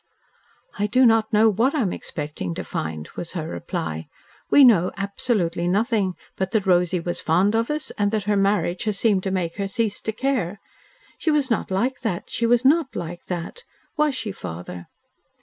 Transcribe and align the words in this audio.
"I 0.79 0.87
do 0.87 1.05
not 1.05 1.31
know 1.31 1.47
what 1.47 1.75
I 1.75 1.81
am 1.81 1.93
expecting 1.93 2.55
to 2.55 2.63
find," 2.63 3.07
was 3.15 3.33
her 3.33 3.47
reply. 3.47 4.07
"We 4.49 4.63
know 4.63 4.91
absolutely 4.97 5.67
nothing; 5.67 6.15
but 6.35 6.49
that 6.53 6.65
Rosy 6.65 6.99
was 6.99 7.21
fond 7.21 7.53
of 7.53 7.69
us, 7.69 7.91
and 7.99 8.09
that 8.09 8.23
her 8.23 8.35
marriage 8.35 8.85
has 8.85 8.97
seemed 8.97 9.21
to 9.25 9.29
make 9.29 9.57
her 9.57 9.67
cease 9.67 10.01
to 10.01 10.11
care. 10.11 10.59
She 11.19 11.29
was 11.29 11.51
not 11.51 11.69
like 11.69 11.99
that; 11.99 12.31
she 12.31 12.47
was 12.47 12.65
not 12.65 12.95
like 12.95 13.25
that! 13.27 13.63
Was 13.95 14.15
she, 14.15 14.31
father?" 14.31 14.87